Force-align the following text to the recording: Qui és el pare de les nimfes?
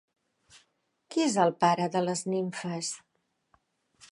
Qui 1.15 1.21
és 1.25 1.35
el 1.43 1.53
pare 1.65 1.87
de 1.97 2.03
les 2.07 2.25
nimfes? 2.37 2.91